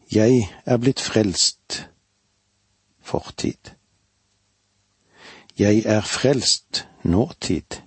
Jeg 0.09 0.49
er 0.65 0.81
blitt 0.81 1.05
frelst 1.05 1.83
fortid. 3.05 3.78
Jeg 5.59 5.83
er 5.87 6.01
frelst 6.01 6.87
nåtid. 7.03 7.81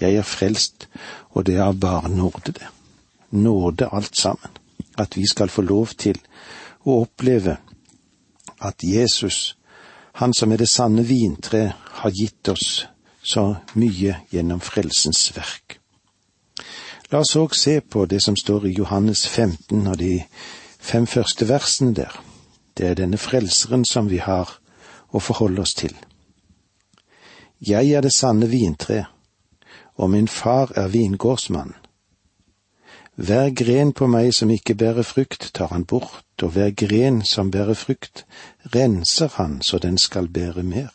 Jeg 0.00 0.14
er 0.14 0.22
frelst, 0.22 0.88
og 1.30 1.46
det 1.46 1.56
er 1.56 1.72
bare 1.72 2.08
nåde, 2.08 2.52
det. 2.52 2.66
Nåde 3.30 3.88
alt 3.92 4.16
sammen. 4.16 4.50
At 4.98 5.16
vi 5.16 5.26
skal 5.26 5.48
få 5.48 5.62
lov 5.62 5.86
til 5.98 6.18
å 6.86 7.00
oppleve 7.02 7.56
at 8.60 8.84
Jesus, 8.84 9.56
han 10.12 10.34
som 10.34 10.52
er 10.52 10.56
det 10.56 10.68
sanne 10.68 11.04
vintre, 11.06 11.72
har 12.02 12.10
gitt 12.10 12.48
oss 12.48 12.86
så 13.22 13.54
mye 13.74 14.16
gjennom 14.32 14.60
frelsens 14.60 15.30
verk. 15.36 15.80
La 17.10 17.24
oss 17.24 17.34
òg 17.36 17.56
se 17.58 17.80
på 17.80 18.04
det 18.06 18.22
som 18.22 18.36
står 18.36 18.68
i 18.68 18.76
Johannes 18.76 19.26
15 19.26 19.86
og 19.86 19.98
de 19.98 20.20
fem 20.78 21.06
første 21.06 21.48
versene 21.48 21.94
der. 21.94 22.14
Det 22.78 22.86
er 22.86 22.94
denne 22.94 23.18
frelseren 23.18 23.84
som 23.84 24.10
vi 24.10 24.22
har 24.22 24.60
å 25.10 25.18
forholde 25.18 25.66
oss 25.66 25.74
til. 25.74 25.96
Jeg 27.60 27.90
er 27.92 28.00
det 28.00 28.12
sanne 28.16 28.48
vintre, 28.48 29.04
og 29.94 30.10
min 30.10 30.28
far 30.28 30.72
er 30.76 30.88
vingårdsmann. 30.88 31.74
Hver 33.20 33.50
gren 33.52 33.92
på 33.92 34.06
meg 34.08 34.30
som 34.32 34.48
ikke 34.50 34.74
bærer 34.74 35.04
frukt, 35.04 35.50
tar 35.54 35.68
han 35.74 35.84
bort, 35.84 36.24
og 36.42 36.54
hver 36.54 36.70
gren 36.72 37.20
som 37.24 37.50
bærer 37.50 37.76
frukt, 37.76 38.24
renser 38.74 39.28
han 39.34 39.60
så 39.62 39.78
den 39.78 39.98
skal 39.98 40.28
bære 40.28 40.62
mer. 40.62 40.88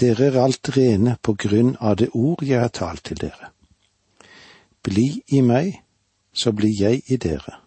Dere 0.00 0.32
er 0.32 0.40
alt 0.42 0.72
rene 0.76 1.14
på 1.22 1.36
grunn 1.38 1.76
av 1.80 2.00
det 2.02 2.08
ord 2.10 2.42
jeg 2.42 2.58
har 2.60 2.74
talt 2.74 3.04
til 3.04 3.20
dere. 3.20 3.52
Bli 4.82 5.22
i 5.30 5.40
meg, 5.46 5.78
så 6.34 6.50
blir 6.52 6.74
jeg 6.74 7.04
i 7.06 7.16
dere. 7.16 7.60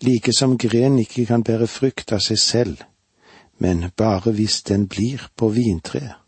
Like 0.00 0.32
som 0.32 0.54
gren 0.58 0.98
ikke 1.02 1.26
kan 1.26 1.42
bære 1.42 1.66
frukt 1.66 2.12
av 2.12 2.22
seg 2.22 2.38
selv, 2.38 2.86
men 3.58 3.90
bare 3.96 4.30
hvis 4.30 4.62
den 4.62 4.86
blir 4.86 5.26
på 5.36 5.50
vintreet. 5.58 6.19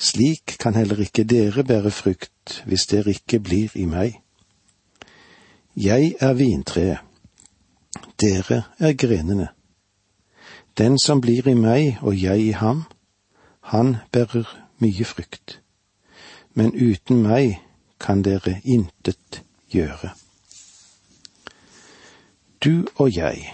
Slik 0.00 0.56
kan 0.58 0.74
heller 0.74 1.00
ikke 1.04 1.24
dere 1.28 1.64
bære 1.64 1.90
frukt 1.92 2.62
hvis 2.64 2.86
dere 2.88 3.12
ikke 3.12 3.40
blir 3.40 3.74
i 3.76 3.84
meg. 3.84 4.16
Jeg 5.76 6.14
er 6.20 6.32
vintreet, 6.32 6.98
dere 8.20 8.62
er 8.78 8.96
grenene. 8.96 9.48
Den 10.78 10.98
som 10.98 11.20
blir 11.20 11.48
i 11.48 11.54
meg 11.54 12.00
og 12.00 12.16
jeg 12.22 12.40
i 12.40 12.50
ham, 12.56 12.84
han 13.60 13.96
bærer 14.12 14.48
mye 14.80 15.04
frukt. 15.04 15.60
Men 16.54 16.72
uten 16.72 17.20
meg 17.22 17.60
kan 18.00 18.24
dere 18.24 18.56
intet 18.64 19.42
gjøre. 19.68 20.16
Du 22.64 22.88
og 22.96 23.16
jeg, 23.16 23.52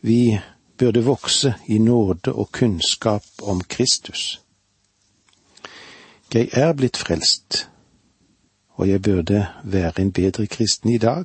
vi 0.00 0.38
burde 0.78 1.04
vokse 1.04 1.54
i 1.66 1.78
nåde 1.78 2.32
og 2.32 2.52
kunnskap 2.52 3.26
om 3.42 3.60
Kristus. 3.60 4.38
Jeg 6.34 6.48
er 6.52 6.72
blitt 6.72 6.96
frelst, 6.96 7.70
og 8.76 8.88
jeg 8.88 9.02
burde 9.02 9.46
være 9.64 10.00
en 10.00 10.12
bedre 10.12 10.46
kristen 10.46 10.90
i 10.92 10.98
dag 10.98 11.24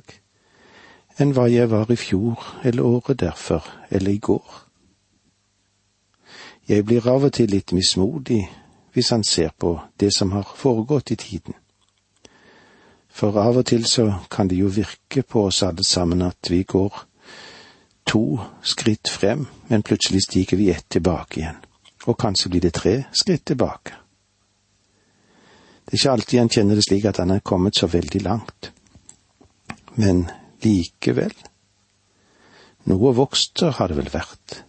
enn 1.20 1.34
hva 1.36 1.44
jeg 1.52 1.68
var 1.70 1.90
i 1.92 1.96
fjor 2.00 2.40
eller 2.64 2.86
året 2.88 3.20
derfor 3.20 3.66
eller 3.90 4.10
i 4.10 4.18
går. 4.18 4.46
Jeg 6.68 6.86
blir 6.88 7.04
av 7.04 7.26
og 7.28 7.34
til 7.36 7.52
litt 7.52 7.74
mismodig 7.76 8.46
hvis 8.96 9.10
han 9.12 9.24
ser 9.28 9.52
på 9.58 9.74
det 10.00 10.08
som 10.16 10.32
har 10.32 10.54
foregått 10.56 11.12
i 11.12 11.18
tiden. 11.20 11.54
For 13.12 13.36
av 13.36 13.60
og 13.60 13.66
til 13.66 13.84
så 13.84 14.06
kan 14.30 14.48
det 14.48 14.56
jo 14.56 14.70
virke 14.72 15.22
på 15.22 15.44
oss 15.50 15.62
alle 15.62 15.84
sammen 15.84 16.22
at 16.22 16.50
vi 16.50 16.62
går 16.62 17.04
to 18.06 18.40
skritt 18.62 19.12
frem, 19.12 19.44
men 19.68 19.82
plutselig 19.82 20.24
stiger 20.24 20.56
vi 20.56 20.70
ett 20.70 20.88
tilbake 20.88 21.40
igjen, 21.40 21.60
og 22.06 22.18
kanskje 22.18 22.50
blir 22.50 22.64
det 22.64 22.72
tre 22.80 22.96
skritt 23.12 23.44
tilbake. 23.52 24.03
Det 25.84 25.92
er 25.92 26.00
ikke 26.00 26.12
alltid 26.12 26.38
han 26.38 26.52
kjenner 26.52 26.78
det 26.78 26.84
slik 26.86 27.04
at 27.08 27.20
han 27.20 27.30
er 27.34 27.44
kommet 27.44 27.76
så 27.76 27.86
veldig 27.86 28.22
langt. 28.24 28.70
Men 30.00 30.24
likevel, 30.64 31.34
noe 32.88 33.12
vokster 33.16 33.76
har 33.78 33.92
det 33.92 33.98
vel 33.98 34.10
vært, 34.12 34.62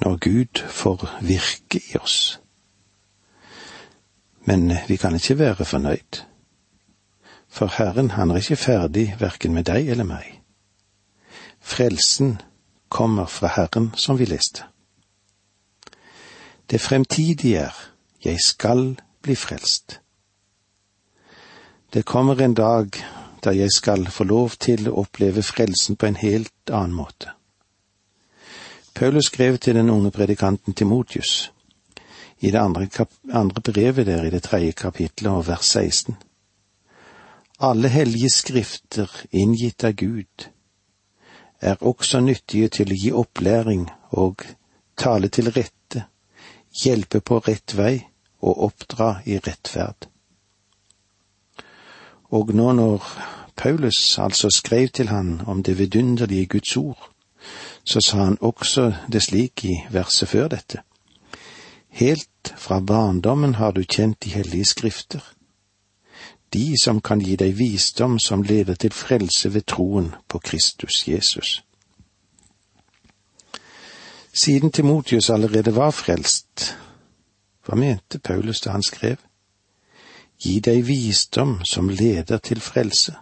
når 0.00 0.16
Gud 0.24 0.62
får 0.68 1.04
virke 1.24 1.80
i 1.80 1.98
oss. 2.00 2.38
Men 4.44 4.72
vi 4.88 4.96
kan 5.00 5.14
ikke 5.16 5.38
være 5.38 5.64
fornøyd, 5.64 6.20
for 7.48 7.72
Herren 7.78 8.10
han 8.16 8.30
er 8.30 8.42
ikke 8.42 8.60
ferdig 8.60 9.06
verken 9.20 9.54
med 9.54 9.68
deg 9.70 9.88
eller 9.92 10.08
meg. 10.08 10.40
Frelsen 11.60 12.38
kommer 12.88 13.26
fra 13.26 13.52
Herren, 13.56 13.92
som 13.96 14.18
vi 14.18 14.28
leste. 14.28 14.66
Det 16.70 16.80
fremtidige 16.80 17.58
er, 17.68 17.76
jeg 18.24 18.40
skal 18.40 18.96
bli 19.22 19.36
frelst. 19.36 20.00
Det 21.94 22.02
kommer 22.02 22.40
en 22.42 22.54
dag 22.54 22.96
da 23.38 23.52
jeg 23.54 23.70
skal 23.70 24.08
få 24.10 24.24
lov 24.26 24.56
til 24.58 24.88
å 24.90 24.96
oppleve 25.04 25.44
frelsen 25.46 25.94
på 25.94 26.08
en 26.08 26.16
helt 26.18 26.70
annen 26.74 26.96
måte. 26.98 27.30
Paulus 28.98 29.28
skrev 29.30 29.60
til 29.62 29.76
den 29.78 29.92
unge 29.94 30.10
predikanten 30.10 30.74
Timotius 30.74 31.52
i 32.42 32.50
det 32.50 32.58
andre, 32.58 32.88
andre 33.30 33.62
brevet 33.68 34.08
der 34.08 34.26
i 34.26 34.32
det 34.34 34.42
tredje 34.42 34.72
kapitlet 34.80 35.30
og 35.30 35.46
vers 35.46 35.70
16. 35.70 36.16
Alle 37.62 37.92
hellige 37.94 38.30
skrifter 38.30 39.12
inngitt 39.30 39.86
av 39.86 39.94
Gud 39.94 40.48
er 41.62 41.78
også 41.78 42.24
nyttige 42.24 42.72
til 42.74 42.90
å 42.90 42.98
gi 43.04 43.12
opplæring 43.22 43.86
og 44.18 44.42
tale 44.98 45.30
til 45.30 45.52
rette, 45.54 46.08
hjelpe 46.74 47.22
på 47.22 47.38
rett 47.46 47.76
vei 47.78 48.00
og 48.42 48.66
oppdra 48.66 49.12
i 49.30 49.38
rettferd 49.38 50.10
Og 52.30 52.54
nå 52.54 52.72
når 52.72 53.04
Paulus 53.56 54.18
altså 54.18 54.48
skrev 54.50 54.88
til 54.88 55.08
han 55.08 55.40
om 55.46 55.62
det 55.62 55.78
vidunderlige 55.78 56.46
Guds 56.46 56.76
ord, 56.76 57.10
så 57.84 58.00
sa 58.00 58.24
han 58.24 58.38
også 58.40 58.92
det 59.12 59.22
slik 59.22 59.64
i 59.64 59.76
verset 59.90 60.28
før 60.28 60.48
dette. 60.48 60.80
Helt 61.88 62.54
fra 62.56 62.80
barndommen 62.80 63.54
har 63.54 63.70
du 63.70 63.84
kjent 63.84 64.24
de 64.24 64.30
hellige 64.30 64.64
skrifter, 64.64 65.20
de 66.54 66.74
som 66.82 67.00
kan 67.00 67.20
gi 67.20 67.36
deg 67.36 67.58
visdom 67.58 68.18
som 68.18 68.42
leder 68.42 68.74
til 68.74 68.92
frelse 68.92 69.54
ved 69.54 69.66
troen 69.66 70.14
på 70.28 70.38
Kristus 70.38 71.08
Jesus. 71.08 71.64
Siden 74.34 74.72
Timotius 74.72 75.30
allerede 75.30 75.76
var 75.76 75.90
frelst, 75.90 76.76
hva 77.66 77.76
mente 77.78 78.18
Paulus 78.18 78.60
da 78.60 78.70
han 78.70 78.82
skrev? 78.82 79.16
Gi 80.38 80.60
deg 80.60 80.84
visdom 80.86 81.60
som 81.64 81.88
leder 81.88 82.38
til 82.38 82.60
frelse. 82.60 83.14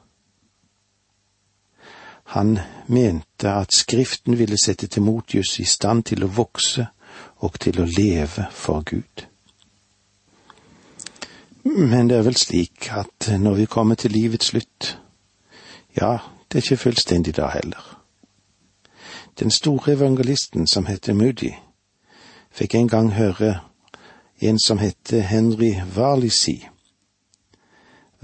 Han 2.33 2.59
mente 2.87 3.51
at 3.51 3.75
Skriften 3.75 4.39
ville 4.39 4.57
sette 4.57 4.87
Timotius 4.87 5.59
i 5.61 5.65
stand 5.65 6.05
til 6.09 6.25
å 6.25 6.31
vokse 6.33 6.87
og 7.45 7.59
til 7.61 7.83
å 7.83 7.85
leve 7.85 8.47
for 8.51 8.81
Gud. 8.89 9.27
Men 11.65 12.09
det 12.09 12.17
er 12.19 12.25
vel 12.27 12.37
slik 12.37 12.89
at 12.93 13.29
når 13.39 13.55
vi 13.55 13.67
kommer 13.67 13.95
til 13.95 14.17
livets 14.17 14.51
slutt, 14.51 14.99
ja, 15.97 16.19
det 16.49 16.59
er 16.59 16.65
ikke 16.65 16.85
fullstendig 16.89 17.37
da 17.37 17.51
heller. 17.53 17.99
Den 19.39 19.51
store 19.51 19.93
evangelisten 19.93 20.67
som 20.67 20.87
heter 20.87 21.13
Moody, 21.13 21.53
fikk 22.51 22.75
en 22.75 22.89
gang 22.89 23.13
høre 23.13 23.61
en 24.41 24.59
som 24.59 24.79
heter 24.79 25.21
Henry 25.21 25.75
Varley 25.95 26.29
si. 26.29 26.69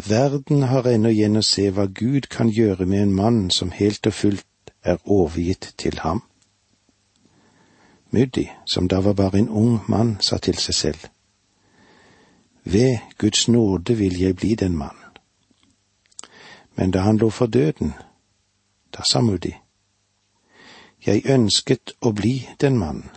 Verden 0.06 0.62
har 0.62 0.86
ennå 0.86 1.10
igjen 1.10 1.40
å 1.40 1.42
se 1.42 1.64
hva 1.74 1.88
Gud 1.90 2.28
kan 2.30 2.52
gjøre 2.54 2.86
med 2.86 3.02
en 3.02 3.14
mann 3.14 3.38
som 3.50 3.72
helt 3.74 4.06
og 4.06 4.14
fullt 4.14 4.70
er 4.86 5.00
overgitt 5.04 5.72
til 5.76 5.98
ham. 6.04 6.22
Muddi, 8.14 8.46
som 8.66 8.86
da 8.88 9.00
var 9.02 9.18
bare 9.18 9.38
en 9.38 9.48
ung 9.48 9.80
mann, 9.88 10.16
sa 10.20 10.38
til 10.38 10.54
seg 10.54 10.74
selv. 10.74 11.08
Ved 12.64 12.98
Guds 13.18 13.48
nåde 13.48 13.98
vil 13.98 14.20
jeg 14.20 14.36
bli 14.36 14.54
den 14.54 14.76
mann. 14.76 14.96
Men 16.76 16.90
da 16.94 17.02
han 17.02 17.18
lå 17.18 17.30
for 17.30 17.46
døden, 17.46 17.92
da 18.94 19.02
sa 19.02 19.20
Muddi. 19.20 19.54
jeg 21.06 21.26
ønsket 21.30 21.92
å 22.00 22.12
bli 22.12 22.48
den 22.60 22.78
mannen. 22.78 23.10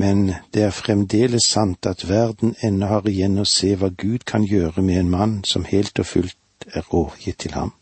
Men 0.00 0.30
det 0.54 0.62
er 0.64 0.72
fremdeles 0.72 1.50
sant 1.52 1.86
at 1.86 2.06
verden 2.08 2.54
ennå 2.64 2.88
har 2.88 3.08
igjen 3.10 3.36
å 3.42 3.48
se 3.48 3.74
hva 3.76 3.90
Gud 3.92 4.24
kan 4.24 4.46
gjøre 4.48 4.80
med 4.86 4.96
en 5.02 5.12
mann 5.12 5.34
som 5.44 5.66
helt 5.68 6.00
og 6.00 6.08
fullt 6.08 6.66
er 6.72 6.88
overgitt 6.88 7.42
til 7.44 7.52
ham. 7.58 7.74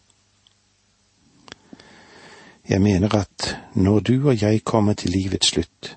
Jeg 2.68 2.82
mener 2.82 3.14
at 3.14 3.54
når 3.74 4.00
du 4.00 4.14
og 4.18 4.42
jeg 4.42 4.64
kommer 4.64 4.98
til 4.98 5.14
livets 5.14 5.54
slutt, 5.54 5.94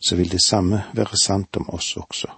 så 0.00 0.16
vil 0.16 0.32
det 0.32 0.42
samme 0.42 0.82
være 0.96 1.20
sant 1.22 1.56
om 1.60 1.68
oss 1.76 1.92
også. 2.00 2.32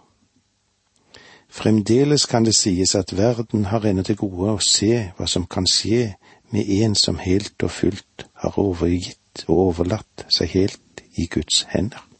Fremdeles 1.52 2.26
kan 2.26 2.44
det 2.44 2.56
sies 2.58 2.94
at 2.98 3.16
verden 3.16 3.70
har 3.70 3.86
ennå 3.86 4.02
til 4.02 4.18
gode 4.18 4.56
å 4.56 4.64
se 4.64 5.12
hva 5.16 5.28
som 5.28 5.46
kan 5.46 5.68
skje 5.70 6.16
med 6.50 6.68
en 6.82 6.96
som 6.98 7.20
helt 7.22 7.62
og 7.62 7.70
fullt 7.70 8.26
har 8.42 8.58
overgitt 8.58 9.44
og 9.46 9.68
overlatt 9.68 10.26
seg 10.32 10.56
helt 10.56 11.04
i 11.14 11.28
Guds 11.30 11.62
hender. 11.70 12.11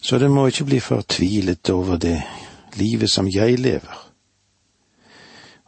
Så 0.00 0.18
det 0.18 0.30
må 0.30 0.46
ikke 0.46 0.64
bli 0.64 0.80
fortvilet 0.80 1.70
over 1.70 1.96
det 1.96 2.22
livet 2.74 3.10
som 3.10 3.28
jeg 3.28 3.58
lever, 3.58 4.06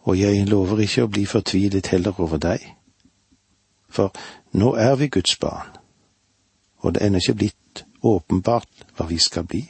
og 0.03 0.19
jeg 0.19 0.47
lover 0.49 0.81
ikke 0.83 1.05
å 1.05 1.11
bli 1.13 1.27
fortvilet 1.27 1.93
heller 1.93 2.21
over 2.21 2.41
deg, 2.43 2.65
for 3.93 4.15
nå 4.53 4.75
er 4.75 4.97
vi 4.97 5.11
Guds 5.13 5.37
barn, 5.37 5.69
og 6.81 6.95
det 6.95 7.03
er 7.03 7.11
ennå 7.11 7.21
ikke 7.21 7.39
blitt 7.39 7.85
åpenbart 8.03 8.87
hva 8.97 9.07
vi 9.07 9.19
skal 9.19 9.45
bli. 9.47 9.63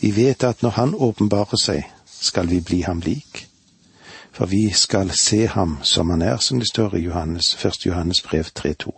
Vi 0.00 0.10
vet 0.16 0.44
at 0.44 0.62
når 0.62 0.70
Han 0.70 0.94
åpenbarer 0.94 1.58
seg, 1.58 1.86
skal 2.20 2.48
vi 2.50 2.60
bli 2.60 2.82
ham 2.82 3.00
lik. 3.00 3.46
For 4.32 4.46
vi 4.46 4.70
skal 4.70 5.10
se 5.10 5.46
ham 5.46 5.78
som 5.82 6.10
han 6.10 6.22
er, 6.22 6.36
som 6.36 6.58
det 6.58 6.68
står 6.68 6.94
i 6.94 7.00
Johannes, 7.00 7.54
1. 7.64 7.86
Johannes 7.86 8.22
brev 8.22 8.44
3.2. 8.58 8.92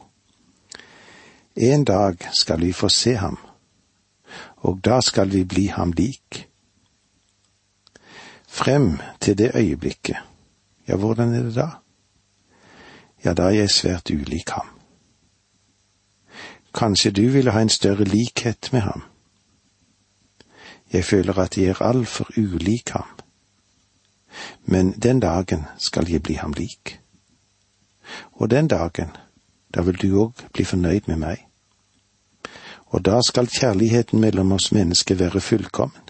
En 1.57 1.85
dag 1.85 2.29
skal 2.33 2.61
vi 2.61 2.73
få 2.73 2.89
se 2.89 3.15
ham, 3.15 3.39
og 4.57 4.81
da 4.85 5.01
skal 5.01 5.33
vi 5.33 5.45
bli 5.45 5.67
ham 5.67 5.93
lik. 5.93 6.49
Frem 8.49 8.99
til 9.21 9.39
det 9.39 9.51
øyeblikket, 9.55 10.17
ja, 10.89 10.97
hvordan 10.97 11.35
er 11.35 11.43
det 11.43 11.55
da? 11.55 11.69
Ja, 13.25 13.35
da 13.35 13.43
er 13.43 13.51
jeg 13.51 13.71
svært 13.71 14.11
ulik 14.11 14.51
ham. 14.51 14.67
Kanskje 16.75 17.11
du 17.11 17.23
ville 17.29 17.51
ha 17.51 17.61
en 17.63 17.69
større 17.69 18.05
likhet 18.05 18.73
med 18.73 18.81
ham? 18.81 19.03
Jeg 20.93 21.05
føler 21.05 21.39
at 21.39 21.59
jeg 21.59 21.67
er 21.67 21.83
altfor 21.83 22.31
ulik 22.37 22.89
ham. 22.89 23.07
Men 24.65 24.93
den 24.93 25.21
dagen 25.21 25.65
skal 25.79 26.11
jeg 26.11 26.23
bli 26.23 26.35
ham 26.35 26.53
lik. 26.53 27.01
Og 28.33 28.51
den 28.51 28.69
dagen, 28.69 29.11
da 29.75 29.83
vil 29.83 30.03
du 30.03 30.09
òg 30.25 30.47
bli 30.53 30.65
fornøyd 30.65 31.07
med 31.07 31.17
meg. 31.17 31.50
Og 32.91 33.05
da 33.05 33.21
skal 33.23 33.47
kjærligheten 33.47 34.21
mellom 34.21 34.53
oss 34.53 34.73
mennesker 34.73 35.15
være 35.15 35.41
fullkommen. 35.41 36.03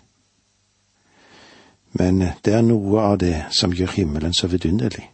Men 1.93 2.23
det 2.45 2.55
er 2.55 2.63
noe 2.63 3.03
av 3.03 3.19
det 3.19 3.35
som 3.51 3.75
gjør 3.75 3.97
himmelen 3.97 4.35
så 4.35 4.47
vidunderlig. 4.47 5.11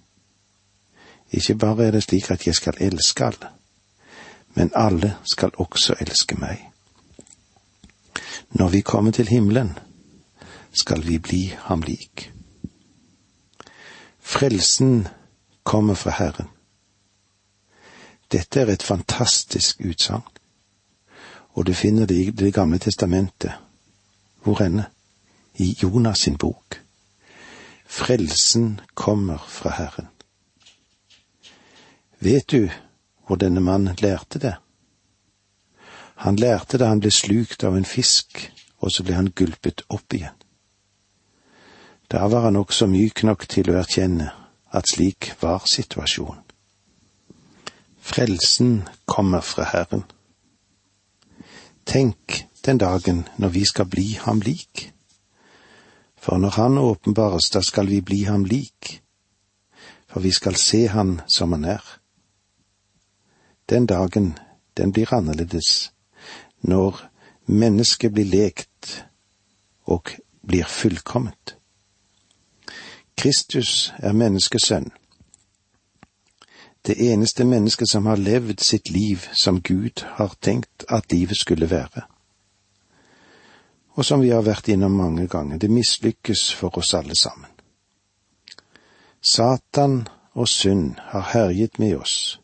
Ikke 1.32 1.54
bare 1.54 1.86
er 1.86 1.96
det 1.96 2.04
slik 2.04 2.30
at 2.30 2.46
jeg 2.46 2.54
skal 2.54 2.76
elske 2.80 3.24
alle, 3.24 3.48
men 4.54 4.70
alle 4.74 5.16
skal 5.24 5.50
også 5.58 5.96
elske 6.00 6.36
meg. 6.38 6.60
Når 8.50 8.68
vi 8.68 8.80
kommer 8.80 9.10
til 9.10 9.28
himmelen, 9.28 9.72
skal 10.72 11.06
vi 11.06 11.18
bli 11.18 11.56
ham 11.58 11.82
lik. 11.82 12.30
Frelsen 14.20 15.08
kommer 15.64 15.94
fra 15.94 16.10
Herren. 16.10 16.48
Dette 18.32 18.60
er 18.60 18.70
et 18.72 18.82
fantastisk 18.82 19.80
utsagn, 19.80 20.35
og 21.56 21.66
du 21.66 21.72
finner 21.74 22.06
det 22.06 22.14
i 22.14 22.30
Det 22.30 22.54
gamle 22.54 22.78
testamentet. 22.78 23.52
Hvor 24.44 24.60
ende? 24.62 24.84
I 25.54 25.76
Jonas 25.82 26.18
sin 26.18 26.36
bok. 26.38 26.80
Frelsen 27.86 28.80
kommer 28.94 29.38
fra 29.48 29.70
Herren. 29.70 30.06
Vet 32.20 32.50
du 32.50 32.68
hvor 33.26 33.36
denne 33.36 33.60
mannen 33.60 33.96
lærte 34.00 34.38
det? 34.38 34.54
Han 36.16 36.36
lærte 36.36 36.78
da 36.78 36.88
han 36.88 37.00
ble 37.00 37.10
slukt 37.10 37.64
av 37.64 37.76
en 37.76 37.84
fisk, 37.84 38.52
og 38.78 38.92
så 38.92 39.02
ble 39.02 39.14
han 39.14 39.32
gulpet 39.34 39.82
opp 39.88 40.14
igjen. 40.14 40.34
Da 42.08 42.28
var 42.28 42.46
han 42.46 42.56
også 42.56 42.86
myk 42.86 43.24
nok 43.26 43.48
til 43.48 43.70
å 43.70 43.78
erkjenne 43.80 44.30
at 44.70 44.88
slik 44.88 45.32
var 45.40 45.66
situasjonen. 45.66 46.42
Frelsen 48.00 48.84
kommer 49.06 49.40
fra 49.40 49.66
Herren. 49.72 50.04
Tenk 51.86 52.46
den 52.66 52.78
dagen 52.78 53.28
når 53.38 53.48
vi 53.48 53.64
skal 53.64 53.86
bli 53.86 54.18
ham 54.20 54.40
lik. 54.40 54.92
For 56.16 56.38
når 56.38 56.50
Han 56.50 56.78
åpenbares, 56.78 57.50
da 57.50 57.62
skal 57.62 57.86
vi 57.86 58.00
bli 58.00 58.24
ham 58.24 58.44
lik, 58.44 59.02
for 60.08 60.20
vi 60.20 60.30
skal 60.30 60.56
se 60.56 60.86
Han 60.86 61.20
som 61.28 61.52
Han 61.52 61.64
er. 61.64 61.84
Den 63.70 63.86
dagen, 63.86 64.38
den 64.76 64.92
blir 64.92 65.14
annerledes 65.14 65.92
når 66.60 66.98
mennesket 67.46 68.12
blir 68.12 68.26
lekt 68.26 69.04
og 69.86 70.10
blir 70.46 70.66
fullkomment. 70.66 71.56
Kristus 73.16 73.92
er 73.98 74.12
menneskesønn, 74.12 74.90
det 76.86 77.12
eneste 77.12 77.44
mennesket 77.44 77.88
som 77.90 78.06
har 78.06 78.16
levd 78.16 78.60
sitt 78.60 78.90
liv 78.90 79.26
som 79.32 79.60
Gud 79.60 80.04
har 80.18 80.34
tenkt 80.40 80.84
at 80.88 81.12
livet 81.12 81.36
skulle 81.36 81.70
være. 81.70 82.06
Og 83.96 84.04
som 84.04 84.20
vi 84.20 84.30
har 84.30 84.44
vært 84.46 84.68
innom 84.68 84.94
mange 84.94 85.26
ganger, 85.26 85.58
det 85.58 85.70
mislykkes 85.70 86.52
for 86.54 86.78
oss 86.78 86.94
alle 86.94 87.16
sammen. 87.16 87.50
Satan 89.20 90.06
og 90.34 90.48
synd 90.48 91.00
har 91.10 91.30
herjet 91.32 91.78
med 91.78 91.96
oss, 91.96 92.40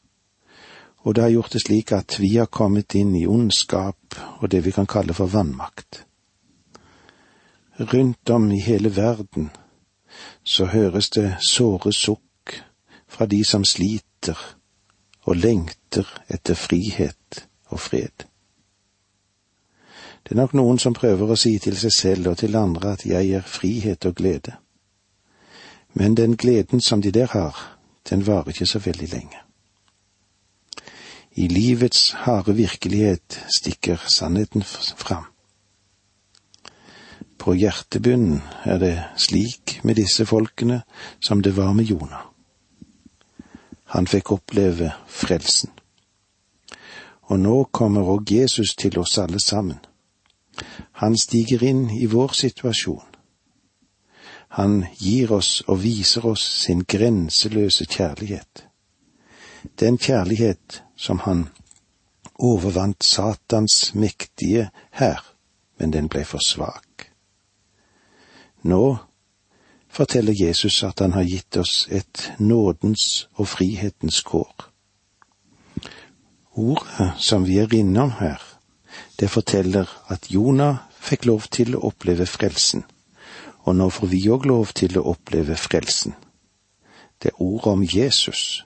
og 1.04 1.14
det 1.14 1.22
har 1.22 1.30
gjort 1.30 1.52
det 1.52 1.62
slik 1.62 1.92
at 1.92 2.16
vi 2.18 2.36
har 2.36 2.50
kommet 2.50 2.94
inn 2.94 3.14
i 3.16 3.26
ondskap 3.26 4.16
og 4.40 4.50
det 4.50 4.64
vi 4.64 4.72
kan 4.72 4.86
kalle 4.86 5.14
for 5.14 5.30
vannmakt. 5.30 6.04
Rundt 7.78 8.30
om 8.30 8.50
i 8.52 8.60
hele 8.60 8.96
verden 8.96 9.50
så 10.44 10.66
høres 10.66 11.10
det 11.10 11.36
såre 11.46 11.92
sukk 11.92 12.62
fra 13.08 13.26
de 13.26 13.44
som 13.44 13.64
sliter 13.64 14.11
og 15.24 15.36
lengter 15.36 16.08
etter 16.28 16.54
frihet 16.54 17.46
og 17.66 17.80
fred. 17.80 18.26
Det 20.22 20.30
er 20.30 20.38
nok 20.38 20.54
noen 20.54 20.78
som 20.78 20.94
prøver 20.94 21.32
å 21.32 21.38
si 21.38 21.56
til 21.58 21.76
seg 21.78 21.92
selv 21.92 22.32
og 22.32 22.38
til 22.38 22.56
andre 22.56 22.94
at 22.94 23.06
jeg 23.06 23.32
er 23.34 23.46
frihet 23.46 24.06
og 24.06 24.14
glede. 24.14 24.54
Men 25.98 26.14
den 26.14 26.36
gleden 26.36 26.80
som 26.80 27.02
de 27.02 27.10
der 27.10 27.26
har, 27.34 27.56
den 28.08 28.26
varer 28.26 28.54
ikke 28.54 28.66
så 28.66 28.78
veldig 28.78 29.08
lenge. 29.12 29.42
I 31.34 31.48
livets 31.48 32.10
harde 32.24 32.54
virkelighet 32.54 33.40
stikker 33.58 34.00
sannheten 34.08 34.62
fram. 34.96 35.24
På 37.38 37.54
hjertebunnen 37.58 38.42
er 38.64 38.78
det 38.78 38.96
slik 39.18 39.80
med 39.82 39.96
disse 39.98 40.26
folkene 40.26 40.82
som 41.20 41.42
det 41.42 41.56
var 41.56 41.72
med 41.72 41.90
Jonah. 41.90 42.31
Han 43.92 44.06
fikk 44.08 44.32
oppleve 44.32 44.92
frelsen. 45.06 45.70
Og 47.28 47.40
nå 47.40 47.56
kommer 47.76 48.08
òg 48.08 48.32
Jesus 48.32 48.74
til 48.76 48.98
oss 48.98 49.18
alle 49.20 49.40
sammen. 49.40 49.80
Han 51.00 51.16
stiger 51.16 51.64
inn 51.64 51.90
i 51.92 52.06
vår 52.08 52.32
situasjon. 52.36 53.08
Han 54.56 54.82
gir 55.00 55.32
oss 55.32 55.62
og 55.66 55.82
viser 55.84 56.26
oss 56.28 56.44
sin 56.64 56.84
grenseløse 56.88 57.86
kjærlighet. 57.88 58.66
Den 59.80 59.98
kjærlighet 59.98 60.82
som 60.96 61.22
han 61.24 61.46
overvant 62.34 63.04
Satans 63.04 63.94
mektige 63.94 64.70
hær, 64.90 65.20
men 65.78 65.92
den 65.92 66.08
ble 66.08 66.24
for 66.24 66.40
svak. 66.44 67.08
Nå 68.62 68.96
forteller 69.92 70.32
Jesus 70.32 70.82
at 70.82 71.00
han 71.00 71.12
har 71.12 71.28
gitt 71.28 71.56
oss 71.56 71.86
et 71.90 72.32
nådens 72.38 73.28
og 73.34 73.48
frihetens 73.48 74.22
kår. 74.22 74.68
Ordet 76.52 77.12
som 77.18 77.46
vi 77.46 77.58
er 77.58 77.74
innom 77.74 78.10
her, 78.20 78.40
det 79.20 79.30
forteller 79.30 79.88
at 80.08 80.30
Jonah 80.30 80.76
fikk 81.00 81.26
lov 81.28 81.48
til 81.52 81.76
å 81.76 81.84
oppleve 81.88 82.26
frelsen, 82.26 82.84
og 83.64 83.76
nå 83.76 83.88
får 83.90 84.12
vi 84.12 84.20
òg 84.32 84.48
lov 84.48 84.72
til 84.76 84.98
å 84.98 85.06
oppleve 85.14 85.56
frelsen. 85.56 86.16
Det 87.22 87.32
er 87.32 87.42
ordet 87.42 87.72
om 87.72 87.84
Jesus. 87.84 88.64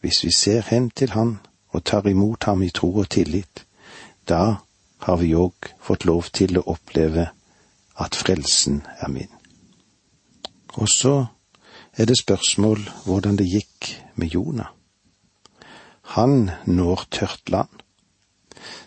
Hvis 0.00 0.24
vi 0.24 0.32
ser 0.32 0.62
hen 0.70 0.90
til 0.90 1.10
Han 1.10 1.38
og 1.70 1.84
tar 1.84 2.06
imot 2.08 2.44
ham 2.44 2.62
i 2.62 2.70
tro 2.70 2.92
og 3.02 3.08
tillit, 3.08 3.66
da 4.28 4.62
har 5.00 5.16
vi 5.16 5.34
òg 5.34 5.72
fått 5.80 6.04
lov 6.04 6.30
til 6.32 6.58
å 6.58 6.66
oppleve 6.66 7.28
at 7.96 8.16
frelsen 8.16 8.82
er 9.00 9.08
min. 9.08 9.39
Og 10.74 10.88
så 10.88 11.26
er 11.92 12.04
det 12.04 12.18
spørsmål 12.18 12.84
hvordan 13.04 13.36
det 13.36 13.48
gikk 13.50 13.90
med 14.14 14.28
Jonah. 14.34 14.66
Han 16.02 16.50
når 16.66 17.06
tørt 17.10 17.50
land. 17.50 17.68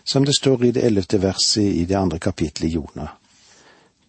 Som 0.04 0.24
det 0.24 0.36
står 0.36 0.64
i 0.64 0.70
det 0.70 0.84
ellevte 0.84 1.22
verset 1.22 1.74
i 1.74 1.84
det 1.84 1.96
andre 1.96 2.18
kapittelet 2.18 2.70
i 2.70 2.74
Jonah. 2.74 3.08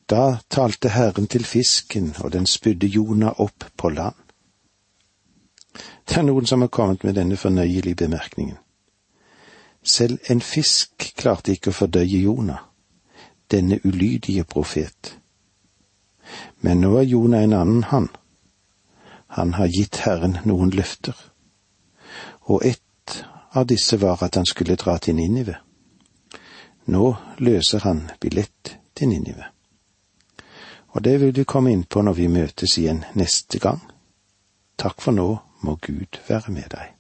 Da 0.10 0.38
talte 0.50 0.90
Herren 0.90 1.28
til 1.28 1.46
fisken, 1.46 2.16
og 2.20 2.34
den 2.34 2.46
spydde 2.46 2.88
Jonah 2.88 3.40
opp 3.40 3.66
på 3.78 3.90
land. 3.90 4.16
Det 6.08 6.18
er 6.18 6.28
noen 6.28 6.46
som 6.46 6.62
har 6.62 6.70
kommet 6.70 7.04
med 7.04 7.16
denne 7.16 7.38
fornøyelige 7.38 7.96
bemerkningen. 7.96 8.58
Selv 9.84 10.20
en 10.30 10.42
fisk 10.42 11.12
klarte 11.18 11.52
ikke 11.52 11.70
å 11.70 11.78
fordøye 11.78 12.22
Jonah, 12.22 12.62
denne 13.52 13.80
ulydige 13.84 14.44
profet. 14.44 15.16
Men 16.60 16.82
nå 16.82 16.96
er 17.00 17.10
Jonah 17.10 17.44
en 17.44 17.54
annen 17.54 17.84
han. 17.92 18.10
Han 19.38 19.54
har 19.54 19.68
gitt 19.68 20.02
Herren 20.06 20.38
noen 20.46 20.72
løfter. 20.72 21.16
Og 22.48 22.66
ett 22.66 23.26
av 23.52 23.68
disse 23.68 23.98
var 23.98 24.24
at 24.24 24.36
han 24.36 24.46
skulle 24.46 24.76
dra 24.76 24.98
til 24.98 25.16
Ninive. 25.16 25.58
Nå 26.86 27.16
løser 27.38 27.84
han 27.84 28.10
billett 28.20 28.78
til 28.94 29.10
Ninive. 29.10 29.52
Og 30.96 31.04
det 31.04 31.20
vil 31.22 31.36
vi 31.36 31.44
komme 31.44 31.74
inn 31.76 31.84
på 31.84 32.02
når 32.02 32.14
vi 32.14 32.32
møtes 32.32 32.78
igjen 32.80 33.04
neste 33.20 33.60
gang. 33.60 33.82
Takk 34.80 35.02
for 35.02 35.16
nå 35.16 35.30
må 35.68 35.76
Gud 35.82 36.22
være 36.28 36.54
med 36.56 36.72
deg. 36.72 36.95